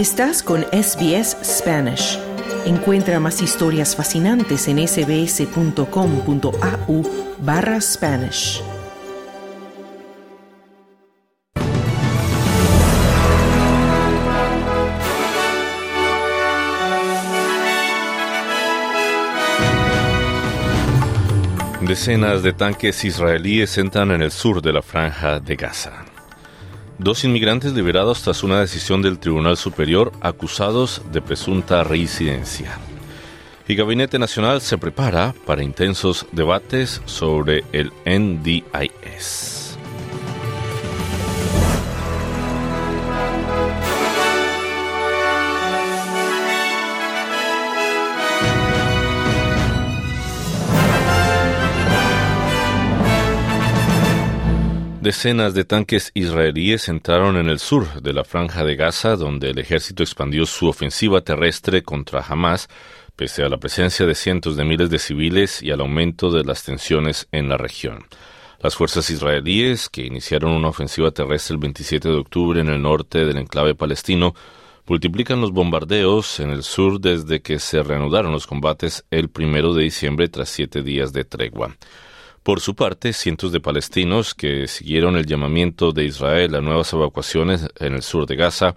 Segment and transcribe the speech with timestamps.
[0.00, 2.18] Estás con SBS Spanish.
[2.64, 5.82] Encuentra más historias fascinantes en sbs.com.au
[7.40, 8.62] barra Spanish.
[21.82, 26.09] Decenas de tanques israelíes entran en el sur de la franja de Gaza.
[27.02, 32.78] Dos inmigrantes liberados tras una decisión del Tribunal Superior acusados de presunta reincidencia.
[33.66, 39.59] Y Gabinete Nacional se prepara para intensos debates sobre el NDIS.
[55.10, 59.58] Decenas de tanques israelíes entraron en el sur de la franja de Gaza, donde el
[59.58, 62.68] ejército expandió su ofensiva terrestre contra Hamas,
[63.16, 66.62] pese a la presencia de cientos de miles de civiles y al aumento de las
[66.62, 68.04] tensiones en la región.
[68.60, 73.24] Las fuerzas israelíes, que iniciaron una ofensiva terrestre el 27 de octubre en el norte
[73.24, 74.36] del enclave palestino,
[74.86, 79.82] multiplican los bombardeos en el sur desde que se reanudaron los combates el primero de
[79.82, 81.76] diciembre tras siete días de tregua.
[82.42, 87.68] Por su parte, cientos de palestinos que siguieron el llamamiento de Israel a nuevas evacuaciones
[87.78, 88.74] en el sur de Gaza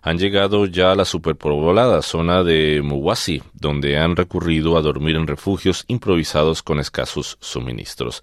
[0.00, 5.26] han llegado ya a la superpoblada zona de Muwasi, donde han recurrido a dormir en
[5.26, 8.22] refugios improvisados con escasos suministros.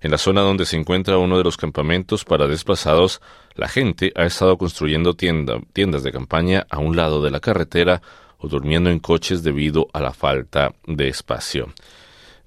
[0.00, 3.20] En la zona donde se encuentra uno de los campamentos para desplazados,
[3.54, 8.00] la gente ha estado construyendo tiendas de campaña a un lado de la carretera
[8.38, 11.72] o durmiendo en coches debido a la falta de espacio.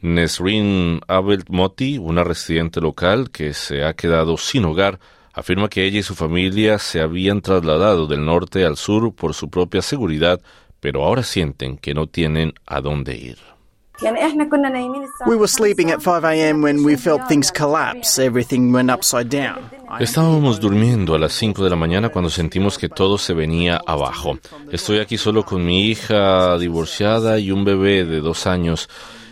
[0.05, 4.99] Nesrin Abel Moti, una residente local que se ha quedado sin hogar,
[5.33, 9.49] afirma que ella y su familia se habían trasladado del norte al sur por su
[9.49, 10.39] propia seguridad,
[10.79, 13.37] pero ahora sienten que no tienen a dónde ir.
[15.25, 16.61] We were sleeping at 5 a.m.
[16.61, 18.19] when we felt things collapse.
[18.19, 19.69] Everything went upside down.
[19.99, 24.37] Estábamos durmiendo a las 5 de la mañana cuando sentimos que todo se venía abajo.
[24.69, 28.89] Estoy aquí solo con mi hija divorciada y un bebé de dos años.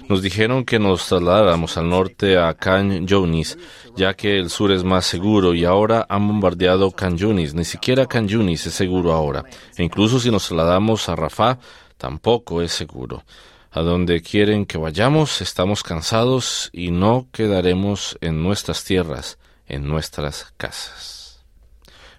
[0.10, 3.58] Nos dijeron que nos trasladáramos al norte a Khan Yunis,
[3.96, 7.54] ya que el sur es más seguro y ahora han bombardeado Khan Yunis.
[7.54, 9.44] Ni siquiera Khan Yunis es seguro ahora.
[9.78, 11.58] E incluso si nos trasladamos a Rafah,
[11.98, 13.24] tampoco es seguro.
[13.72, 20.54] A donde quieren que vayamos, estamos cansados y no quedaremos en nuestras tierras, en nuestras
[20.58, 21.44] casas.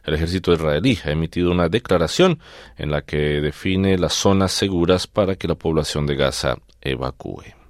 [0.04, 2.40] El ejército israelí ha emitido una declaración
[2.76, 7.63] en la que define las zonas seguras para que la población de Gaza evacúe.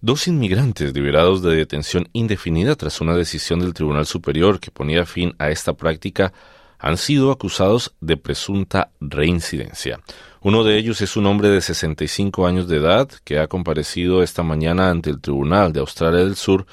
[0.00, 5.34] Dos inmigrantes liberados de detención indefinida tras una decisión del Tribunal Superior que ponía fin
[5.40, 6.32] a esta práctica
[6.78, 9.98] han sido acusados de presunta reincidencia.
[10.40, 14.44] Uno de ellos es un hombre de 65 años de edad que ha comparecido esta
[14.44, 16.64] mañana ante el Tribunal de Australia del Sur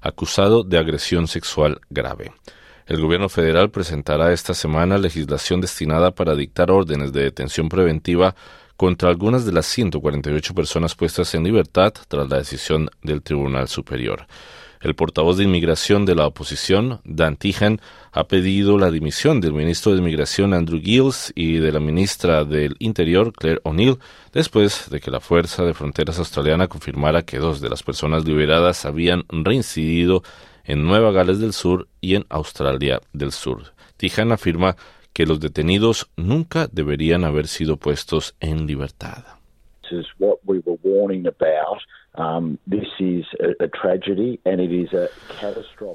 [0.00, 2.32] acusado de agresión sexual grave.
[2.86, 8.34] El gobierno federal presentará esta semana legislación destinada para dictar órdenes de detención preventiva
[8.80, 14.26] contra algunas de las 148 personas puestas en libertad tras la decisión del Tribunal Superior.
[14.80, 19.92] El portavoz de inmigración de la oposición, Dan Tijan, ha pedido la dimisión del ministro
[19.92, 23.98] de Inmigración Andrew Gills y de la ministra del Interior Claire O'Neill
[24.32, 28.86] después de que la Fuerza de Fronteras Australiana confirmara que dos de las personas liberadas
[28.86, 30.22] habían reincidido
[30.64, 33.74] en Nueva Gales del Sur y en Australia del Sur.
[33.98, 34.74] Tijan afirma
[35.12, 39.24] que los detenidos nunca deberían haber sido puestos en libertad.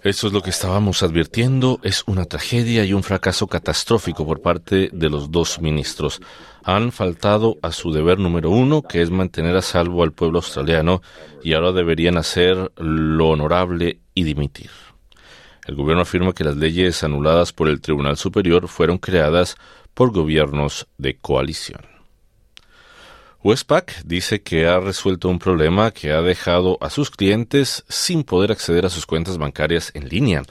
[0.03, 1.79] Eso es lo que estábamos advirtiendo.
[1.83, 6.21] Es una tragedia y un fracaso catastrófico por parte de los dos ministros.
[6.63, 11.01] Han faltado a su deber número uno, que es mantener a salvo al pueblo australiano,
[11.43, 14.69] y ahora deberían hacer lo honorable y dimitir.
[15.65, 19.55] El gobierno afirma que las leyes anuladas por el Tribunal Superior fueron creadas
[19.93, 21.81] por gobiernos de coalición.
[23.43, 28.51] Westpac dice que ha resuelto un problema que ha dejado a sus clientes sin poder
[28.51, 30.43] acceder a sus cuentas bancarias en línea.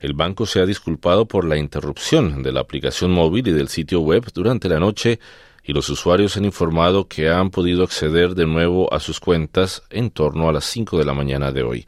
[0.00, 4.00] El banco se ha disculpado por la interrupción de la aplicación móvil y del sitio
[4.00, 5.20] web durante la noche
[5.62, 10.10] y los usuarios han informado que han podido acceder de nuevo a sus cuentas en
[10.10, 11.86] torno a las 5 de la mañana de hoy.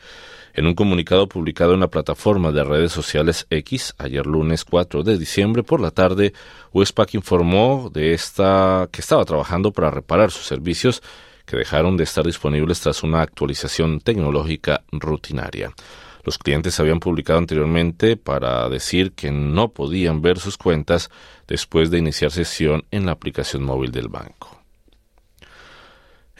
[0.54, 5.16] En un comunicado publicado en la plataforma de redes sociales X ayer lunes 4 de
[5.16, 6.34] diciembre por la tarde,
[6.75, 11.02] Westpac informó de esta que estaba trabajando para reparar sus servicios
[11.46, 15.72] que dejaron de estar disponibles tras una actualización tecnológica rutinaria.
[16.22, 21.10] Los clientes habían publicado anteriormente para decir que no podían ver sus cuentas
[21.49, 24.62] después de iniciar sesión en la aplicación móvil del banco.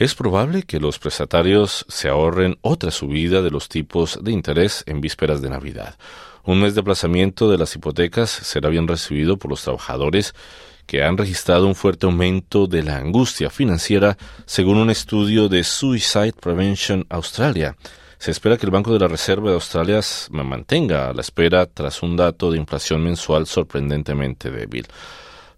[0.03, 5.01] Es probable que los prestatarios se ahorren otra subida de los tipos de interés en
[5.01, 5.97] vísperas de Navidad.
[6.43, 10.35] Un mes de aplazamiento de las hipotecas será bien recibido por los trabajadores
[10.87, 16.33] que han registrado un fuerte aumento de la angustia financiera, según un estudio de Suicide
[16.33, 17.77] Prevention Australia.
[18.19, 20.01] Se espera que el Banco de la Reserva de Australia
[20.33, 24.85] mantenga a la espera tras un dato de inflación mensual sorprendentemente débil.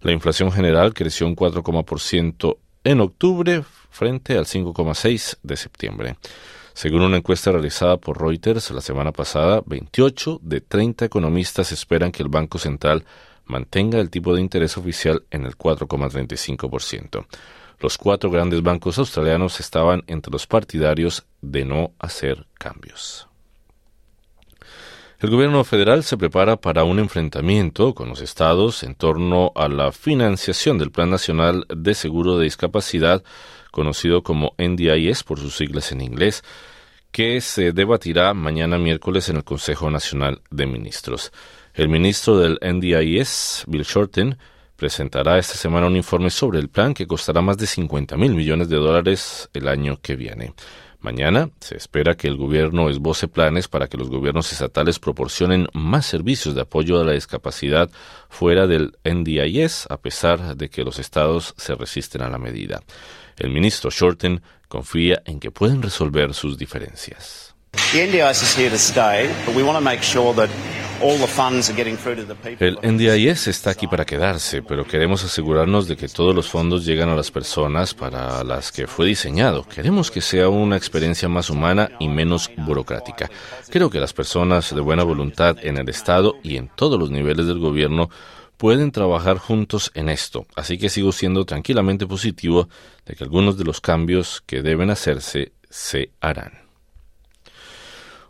[0.01, 6.15] La inflación general creció un 4,% en octubre frente al 5,6 de septiembre.
[6.73, 12.21] Según una encuesta realizada por Reuters la semana pasada, 28 de 30 economistas esperan que
[12.21, 13.03] el Banco Central
[13.45, 17.25] mantenga el tipo de interés oficial en el 4,35%.
[17.79, 23.27] Los cuatro grandes bancos australianos estaban entre los partidarios de no hacer cambios.
[25.19, 29.93] El gobierno federal se prepara para un enfrentamiento con los estados en torno a la
[29.93, 33.23] financiación del Plan Nacional de Seguro de Discapacidad,
[33.71, 36.43] conocido como NDIS por sus siglas en inglés,
[37.11, 41.31] que se debatirá mañana miércoles en el Consejo Nacional de Ministros.
[41.73, 44.37] El ministro del NDIS, Bill Shorten,
[44.75, 48.67] presentará esta semana un informe sobre el plan que costará más de 50 mil millones
[48.67, 50.53] de dólares el año que viene.
[51.05, 56.07] Mañana se espera que el gobierno esboce planes para que los gobiernos estatales proporcionen más
[56.07, 57.91] servicios de apoyo a la discapacidad
[58.27, 62.81] fuera del NDIS, a pesar de que los estados se resisten a la medida.
[63.37, 67.53] El ministro Shorten confía en que pueden resolver sus diferencias.
[72.59, 77.09] El NDIS está aquí para quedarse, pero queremos asegurarnos de que todos los fondos llegan
[77.09, 79.67] a las personas para las que fue diseñado.
[79.67, 83.29] Queremos que sea una experiencia más humana y menos burocrática.
[83.69, 87.47] Creo que las personas de buena voluntad en el Estado y en todos los niveles
[87.47, 88.09] del gobierno
[88.57, 92.69] pueden trabajar juntos en esto, así que sigo siendo tranquilamente positivo
[93.05, 96.64] de que algunos de los cambios que deben hacerse se harán.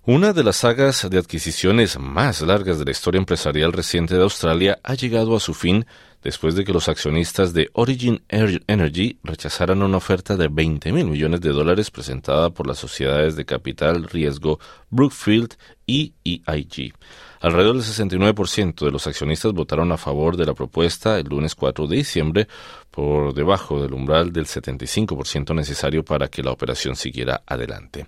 [0.07, 4.77] Una de las sagas de adquisiciones más largas de la historia empresarial reciente de Australia
[4.83, 5.87] ha llegado a su fin
[6.21, 11.41] después de que los accionistas de Origin Energy rechazaran una oferta de 20 mil millones
[11.41, 14.59] de dólares presentada por las sociedades de capital riesgo
[14.91, 15.55] Brookfield
[15.87, 16.93] y EIG.
[17.41, 21.87] Alrededor del 69% de los accionistas votaron a favor de la propuesta el lunes 4
[21.87, 22.47] de diciembre,
[22.91, 28.05] por debajo del umbral del 75% necesario para que la operación siguiera adelante.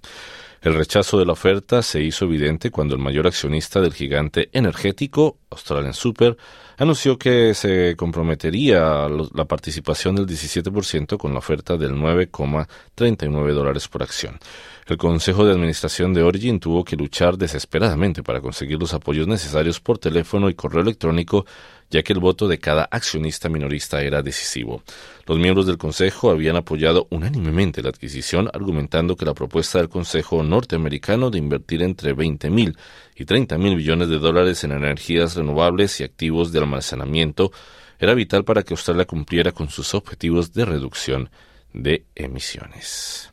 [0.61, 5.37] El rechazo de la oferta se hizo evidente cuando el mayor accionista del gigante energético,
[5.51, 6.35] Australian Super,
[6.77, 14.03] anunció que se comprometería la participación del 17% con la oferta del 9,39 dólares por
[14.03, 14.39] acción.
[14.87, 19.79] El Consejo de Administración de Origin tuvo que luchar desesperadamente para conseguir los apoyos necesarios
[19.79, 21.45] por teléfono y correo electrónico
[21.89, 24.83] ya que el voto de cada accionista minorista era decisivo.
[25.25, 30.43] Los miembros del Consejo habían apoyado unánimemente la adquisición, argumentando que la propuesta del Consejo
[30.43, 32.77] norteamericano de invertir entre 20 mil
[33.15, 37.51] y 30 mil billones de dólares en energías renovables y activos de almacenamiento
[37.99, 41.29] era vital para que Australia cumpliera con sus objetivos de reducción
[41.73, 43.31] de emisiones.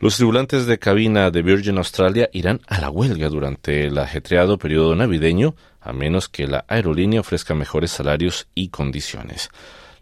[0.00, 4.94] Los tripulantes de cabina de Virgin Australia irán a la huelga durante el ajetreado periodo
[4.94, 9.50] navideño, a menos que la aerolínea ofrezca mejores salarios y condiciones.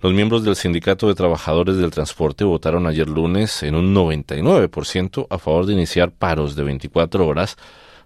[0.01, 5.39] Los miembros del Sindicato de Trabajadores del Transporte votaron ayer lunes en un 99% a
[5.39, 7.57] favor de iniciar paros de 24 horas,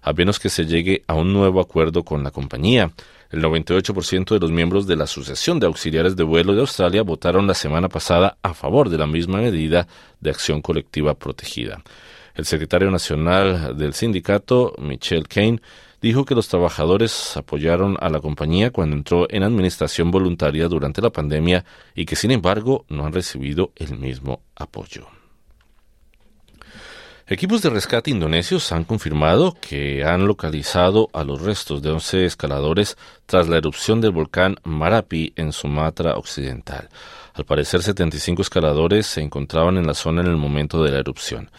[0.03, 2.91] a menos que se llegue a un nuevo acuerdo con la compañía.
[3.31, 7.47] El 98% de los miembros de la Asociación de Auxiliares de Vuelo de Australia votaron
[7.47, 9.87] la semana pasada a favor de la misma medida
[10.19, 11.81] de acción colectiva protegida.
[12.35, 15.61] El secretario nacional del sindicato, Michelle Kane,
[16.01, 21.11] dijo que los trabajadores apoyaron a la compañía cuando entró en administración voluntaria durante la
[21.11, 21.63] pandemia
[21.95, 25.07] y que sin embargo no han recibido el mismo apoyo.
[27.25, 32.97] Equipos de rescate indonesios han confirmado que han localizado a los restos de 11 escaladores
[33.25, 36.89] tras la erupción del volcán Marapi en Sumatra Occidental.
[37.33, 41.49] Al parecer, 75 escaladores se encontraban en la zona en el momento de la erupción.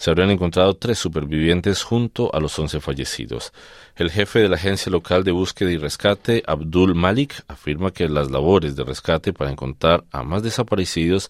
[0.00, 3.52] Se habrían encontrado tres supervivientes junto a los 11 fallecidos.
[3.96, 8.30] El jefe de la agencia local de búsqueda y rescate, Abdul Malik, afirma que las
[8.30, 11.28] labores de rescate para encontrar a más desaparecidos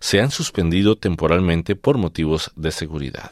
[0.00, 3.30] se han suspendido temporalmente por motivos de seguridad.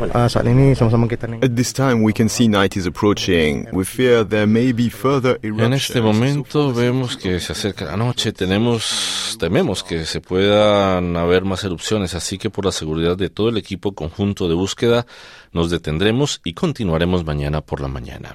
[0.00, 3.68] At this time we can see night is approaching.
[3.72, 8.32] We fear there may be further En este momento vemos que se acerca la noche,
[8.32, 13.48] tenemos tememos que se puedan haber más erupciones, así que por la seguridad de todo
[13.48, 15.06] el equipo conjunto de búsqueda
[15.52, 18.34] nos detendremos y continuaremos mañana por la mañana.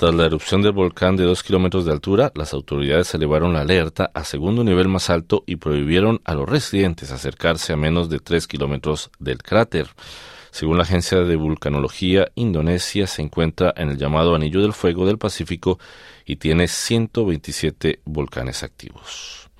[0.00, 4.10] Tras la erupción del volcán de dos kilómetros de altura, las autoridades elevaron la alerta
[4.14, 8.46] a segundo nivel más alto y prohibieron a los residentes acercarse a menos de tres
[8.46, 9.88] kilómetros del cráter.
[10.50, 15.18] Según la Agencia de Vulcanología, Indonesia se encuentra en el llamado Anillo del Fuego del
[15.18, 15.78] Pacífico
[16.24, 19.50] y tiene 127 volcanes activos.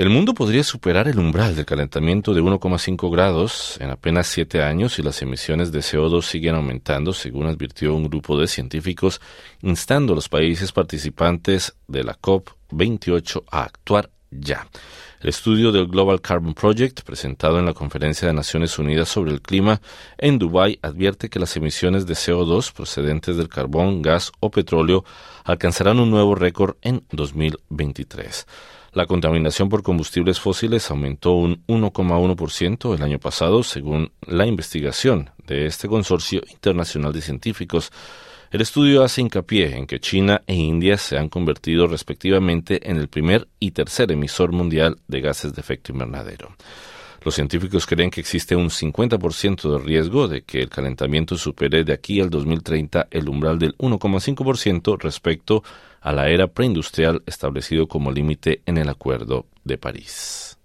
[0.00, 4.94] El mundo podría superar el umbral del calentamiento de 1,5 grados en apenas siete años
[4.94, 9.20] si las emisiones de CO2 siguen aumentando, según advirtió un grupo de científicos,
[9.62, 14.66] instando a los países participantes de la COP28 a actuar ya.
[15.20, 19.42] El estudio del Global Carbon Project, presentado en la Conferencia de Naciones Unidas sobre el
[19.42, 19.82] Clima
[20.16, 25.04] en Dubái, advierte que las emisiones de CO2 procedentes del carbón, gas o petróleo
[25.44, 28.46] alcanzarán un nuevo récord en 2023.
[28.92, 35.66] La contaminación por combustibles fósiles aumentó un 1,1% el año pasado, según la investigación de
[35.66, 37.92] este consorcio internacional de científicos.
[38.50, 43.06] El estudio hace hincapié en que China e India se han convertido respectivamente en el
[43.06, 46.56] primer y tercer emisor mundial de gases de efecto invernadero.
[47.22, 51.92] Los científicos creen que existe un 50% de riesgo de que el calentamiento supere de
[51.92, 55.62] aquí al 2030 el umbral del 1,5% respecto
[56.00, 60.59] a la era preindustrial establecido como límite en el Acuerdo de París.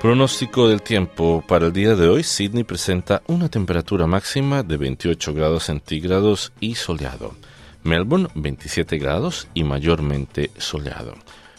[0.00, 1.42] Pronóstico del tiempo.
[1.44, 6.76] Para el día de hoy, Sydney presenta una temperatura máxima de 28 grados centígrados y
[6.76, 7.34] soleado.
[7.82, 11.14] Melbourne 27 grados y mayormente soleado.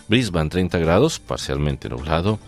[0.07, 2.39] Brisbane 30 grados, parcialmente nublado.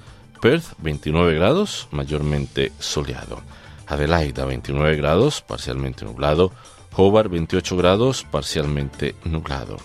[0.41, 3.41] Perth 29 grados, mayormente soleado.
[3.85, 6.53] Adelaida 29 grados, parcialmente nublado.
[6.95, 9.75] Hobart 28 grados, parcialmente nublado.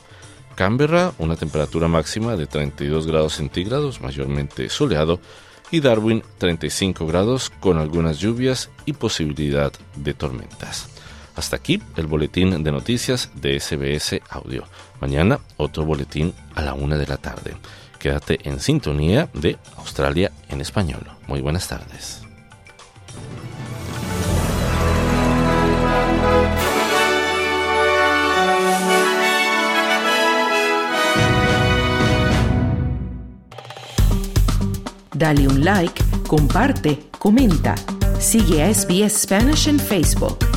[0.54, 5.18] Canberra, una temperatura máxima de 32 grados centígrados, mayormente soleado.
[5.70, 10.88] Y Darwin, 35 grados, con algunas lluvias y posibilidad de tormentas.
[11.34, 14.64] Hasta aquí el boletín de noticias de SBS Audio.
[15.00, 17.56] Mañana otro boletín a la una de la tarde.
[17.98, 21.02] Quédate en sintonía de Australia en español.
[21.26, 22.25] Muy buenas tardes.
[35.16, 37.74] Dale un like, comparte, comenta.
[38.18, 40.55] Sigue a SBS Spanish en Facebook.